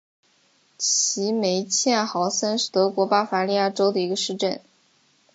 [0.79, 4.59] 齐梅茨豪森是德国巴伐利亚州的一个市镇。